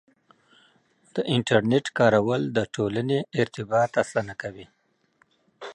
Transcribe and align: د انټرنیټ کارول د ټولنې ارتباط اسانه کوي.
د 1.13 1.15
انټرنیټ 1.35 1.85
کارول 1.99 2.41
د 2.57 2.59
ټولنې 2.75 3.19
ارتباط 3.41 3.91
اسانه 4.03 4.33
کوي. 4.41 4.65